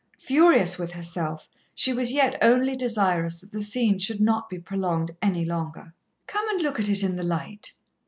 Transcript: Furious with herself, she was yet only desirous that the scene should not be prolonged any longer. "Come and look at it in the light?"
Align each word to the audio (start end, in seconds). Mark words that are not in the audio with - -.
Furious 0.17 0.79
with 0.79 0.93
herself, 0.93 1.47
she 1.75 1.93
was 1.93 2.11
yet 2.11 2.35
only 2.41 2.75
desirous 2.75 3.37
that 3.37 3.51
the 3.51 3.61
scene 3.61 3.99
should 3.99 4.19
not 4.19 4.49
be 4.49 4.57
prolonged 4.57 5.11
any 5.21 5.45
longer. 5.45 5.93
"Come 6.25 6.49
and 6.49 6.59
look 6.59 6.79
at 6.79 6.89
it 6.89 7.03
in 7.03 7.15
the 7.17 7.23
light?" 7.23 7.71